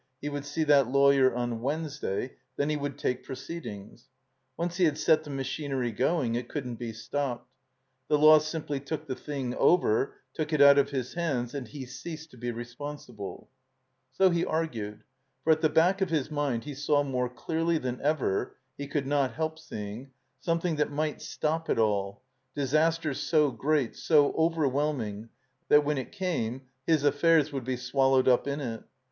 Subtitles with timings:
[0.19, 2.37] He would see that lawyer on Wednesday.
[2.57, 4.09] Then he would take proceedings.
[4.57, 7.53] Once he had set the ma chinery going it cotddn't be stopped.
[8.07, 11.85] The law simply took the thing over, took it out of his hands, and he
[11.85, 13.47] ceased to be responsible.
[14.11, 15.03] So he argued;
[15.43, 19.05] for at the back of his mind he saw more clearly than ever (he could
[19.05, 20.09] not help seeing)
[20.39, 22.23] something that might stop it all,
[22.55, 25.29] disaster so great, so overwhelming
[25.69, 28.83] that when it came his affairs woxild be swallowed up in it.